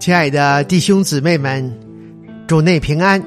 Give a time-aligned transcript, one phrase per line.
[0.00, 1.70] 亲爱的弟兄姊妹们，
[2.46, 3.22] 主内平安。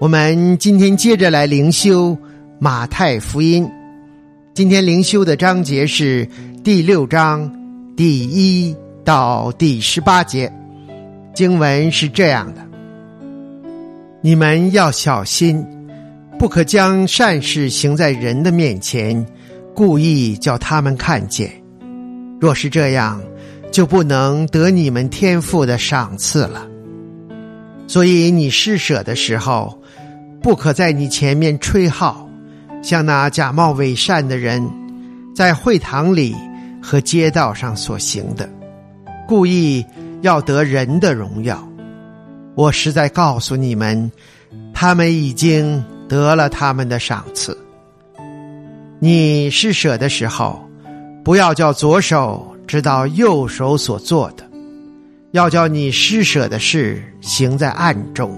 [0.00, 2.18] 我们今天接着来灵修
[2.58, 3.70] 马太福音。
[4.52, 6.28] 今天灵修的章节是
[6.64, 7.48] 第六章
[7.96, 10.52] 第一到第十八节。
[11.32, 12.60] 经文是这样的：
[14.22, 15.64] 你们要小心，
[16.36, 19.24] 不可将善事行在人的面前，
[19.72, 21.48] 故意叫他们看见。
[22.40, 23.22] 若是这样，
[23.70, 26.66] 就不能得你们天赋的赏赐了。
[27.86, 29.78] 所以你施舍的时候，
[30.42, 32.28] 不可在你前面吹号，
[32.82, 34.68] 像那假冒伪善的人，
[35.34, 36.34] 在会堂里
[36.82, 38.48] 和街道上所行的，
[39.28, 39.84] 故意
[40.22, 41.62] 要得人的荣耀。
[42.54, 44.10] 我实在告诉你们，
[44.72, 47.56] 他们已经得了他们的赏赐。
[48.98, 50.58] 你施舍的时候，
[51.22, 52.55] 不要叫左手。
[52.66, 54.44] 知道右手所做的，
[55.32, 58.36] 要叫你施舍的事行在暗中，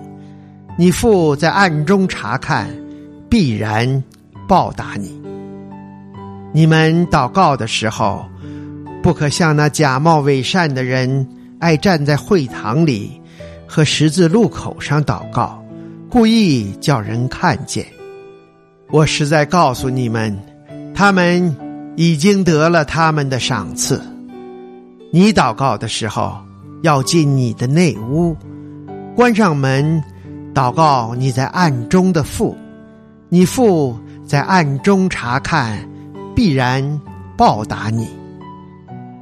[0.77, 2.69] 你父在暗中查看，
[3.31, 4.03] 必然
[4.47, 5.21] 报答你。
[6.53, 8.25] 你们祷告的时候，
[9.03, 11.27] 不可像那假冒伪善的人，
[11.59, 13.21] 爱站在会堂里
[13.67, 15.63] 和十字路口上祷告，
[16.11, 17.87] 故意叫人看见。
[18.91, 20.37] 我实在告诉你们，
[20.95, 21.55] 他们
[21.97, 24.01] 已经得了他们的赏赐。
[25.11, 26.37] 你祷告的时候，
[26.83, 28.37] 要进你的内屋，
[29.17, 30.03] 关上门，
[30.55, 32.55] 祷告你在暗中的父，
[33.31, 35.79] 你父在暗中查看，
[36.37, 37.01] 必然
[37.39, 38.07] 报答你。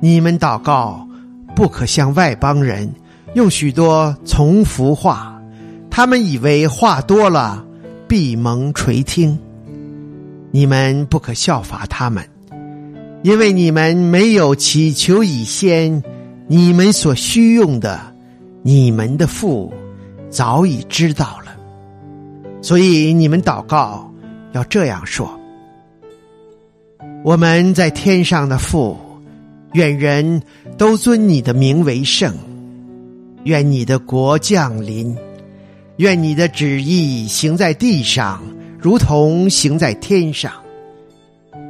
[0.01, 1.07] 你们祷告，
[1.55, 2.93] 不可向外邦人，
[3.35, 5.41] 用许多从服话，
[5.89, 7.65] 他们以为话多了，
[8.09, 9.39] 必蒙垂听。
[10.51, 12.27] 你们不可效法他们。
[13.27, 16.01] 因为你们没有祈求以先，
[16.47, 18.01] 你们所需用的，
[18.63, 19.75] 你们的父
[20.31, 21.57] 早已知道了，
[22.63, 24.09] 所以你们祷告
[24.53, 25.29] 要这样说：
[27.25, 28.97] 我们在天上的父，
[29.73, 30.41] 愿人
[30.79, 32.33] 都尊你的名为圣，
[33.43, 35.17] 愿你的国降临，
[35.97, 38.41] 愿你的旨意行在地上，
[38.79, 40.53] 如同行在天上。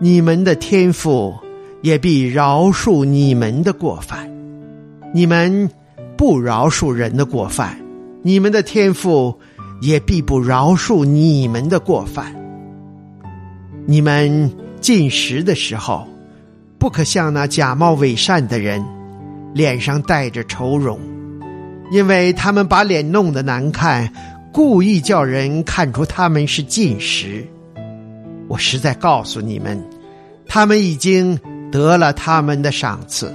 [0.00, 1.34] 你们的天赋
[1.80, 4.28] 也必饶恕你们的过犯，
[5.14, 5.70] 你们
[6.16, 7.78] 不饶恕人的过犯，
[8.22, 9.38] 你们的天赋
[9.80, 12.34] 也必不饶恕你们的过犯。
[13.86, 14.50] 你们
[14.80, 16.08] 进食的时候，
[16.76, 18.84] 不可像那假冒伪善的人，
[19.54, 20.98] 脸上带着愁容，
[21.92, 24.12] 因为他们把脸弄得难看，
[24.52, 27.46] 故意叫人看出他们是进食。
[28.54, 29.82] 我实在告诉你们，
[30.46, 31.36] 他们已经
[31.72, 33.34] 得了他们的赏赐。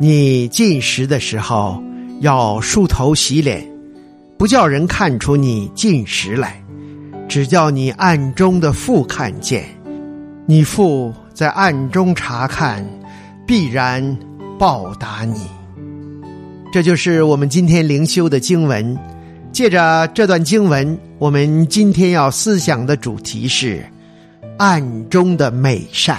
[0.00, 1.78] 你进食的时候
[2.20, 3.62] 要梳头洗脸，
[4.38, 6.58] 不叫人看出你进食来，
[7.28, 9.66] 只叫你暗中的父看见。
[10.46, 12.82] 你父在暗中查看，
[13.46, 14.16] 必然
[14.58, 15.42] 报答你。
[16.72, 18.98] 这就是我们今天灵修的经文。
[19.52, 23.84] 借着这段经文，我们今天要思想的主题是。
[24.66, 26.18] 暗中的美善，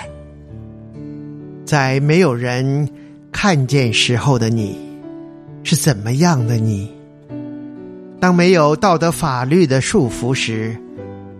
[1.66, 2.88] 在没有人
[3.32, 4.78] 看见时候的你，
[5.64, 6.88] 是怎么样的你？
[8.20, 10.78] 当没有道德法律的束缚时，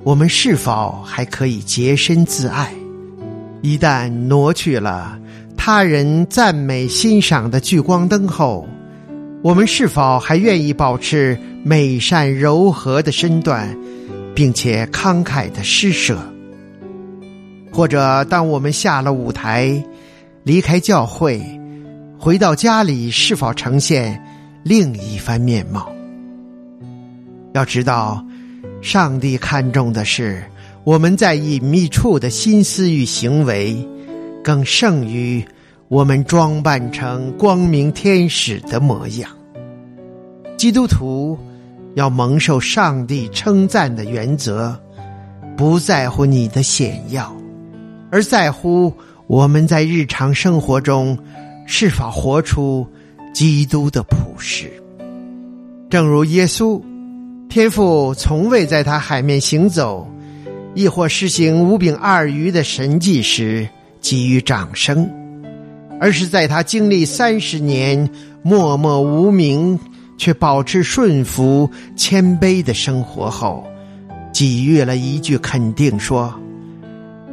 [0.02, 2.74] 我们是否还可以洁身自爱？
[3.62, 5.16] 一旦挪去了
[5.56, 8.68] 他人赞美欣赏的聚光灯后，
[9.44, 13.78] 我们是否还愿意保持美善柔和的身段，
[14.34, 16.18] 并且慷慨的施舍？
[17.76, 19.84] 或者，当我们下了舞台，
[20.44, 21.44] 离开教会，
[22.18, 24.18] 回到家里，是否呈现
[24.64, 25.92] 另一番面貌？
[27.52, 28.26] 要知道，
[28.82, 30.42] 上帝看重的是
[30.86, 33.76] 我们在隐秘处的心思与行为，
[34.42, 35.44] 更胜于
[35.90, 39.30] 我们装扮成光明天使的模样。
[40.56, 41.38] 基督徒
[41.96, 44.80] 要蒙受上帝称赞的原则，
[45.58, 47.36] 不在乎你的显耀。
[48.16, 48.94] 而在乎
[49.28, 51.20] 我们在日常生活中
[51.68, 52.88] 是否活出
[53.34, 54.72] 基督的普世。
[55.90, 56.82] 正如耶稣，
[57.50, 60.08] 天父从未在他海面行走，
[60.76, 63.68] 亦或施行五饼二鱼的神迹时
[64.00, 65.12] 给予掌声，
[66.00, 68.10] 而是在他经历三十年
[68.44, 69.78] 默默无名
[70.18, 73.68] 却保持顺服谦卑的生活后，
[74.34, 76.34] 给予了一句肯定说：“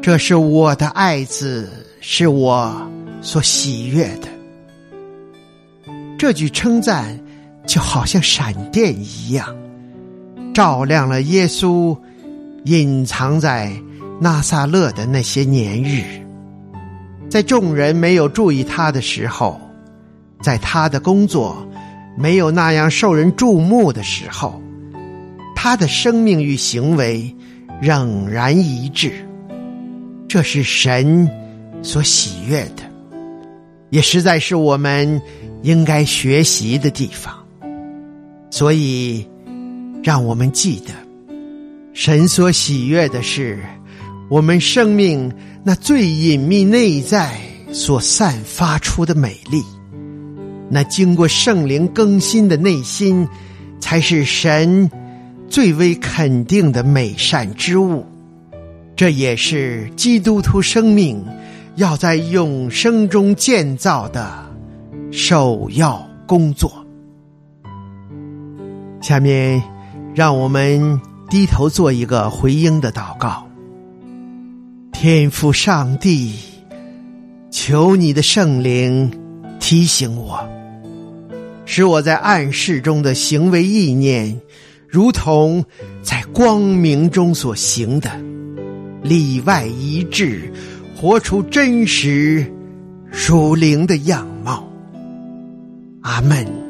[0.03, 1.71] 这是我的爱子，
[2.01, 2.75] 是我
[3.23, 4.29] 所喜悦的。”
[6.19, 7.19] 这句称赞。
[7.65, 9.57] 就好像闪电一样，
[10.53, 11.97] 照亮了耶稣
[12.65, 13.73] 隐藏在
[14.21, 16.03] 拿撒勒的那些年日。
[17.31, 19.61] 在众人没有注意他的时候，
[20.43, 21.57] 在他的工作
[22.19, 24.61] 没有那样受人注目的时候，
[25.55, 27.33] 他的生命与行为
[27.81, 29.25] 仍然一致。
[30.33, 31.31] 这是神
[31.83, 32.83] 所喜悦的，
[33.91, 35.21] 也实在是我们
[35.61, 37.35] 应该学习的地方。
[38.51, 39.29] 所以，
[40.03, 40.95] 让我们记得，
[41.93, 43.59] 神所喜悦的是
[44.31, 45.31] 我们生命
[45.63, 47.39] 那最隐秘内在
[47.71, 49.63] 所散发出的美丽。
[50.71, 53.29] 那经过圣灵更新的内心，
[53.81, 54.91] 才是神
[55.51, 58.07] 最为肯定的美善之物。
[58.95, 61.25] 这也是基督徒生命
[61.77, 64.31] 要在永生中建造的
[65.11, 66.71] 首要工作。
[69.01, 69.63] 下面，
[70.15, 73.47] 让我们低头做一个回应的祷告。
[74.93, 76.35] 天父上帝，
[77.51, 79.11] 求你的圣灵
[79.59, 80.39] 提醒我，
[81.65, 84.41] 使我在暗室中的行为意念，
[84.87, 85.65] 如同
[86.03, 88.09] 在光明中所行的，
[89.03, 90.53] 里外一致，
[90.97, 92.47] 活出真实
[93.11, 94.69] 属灵的样貌。
[96.03, 96.62] 阿门。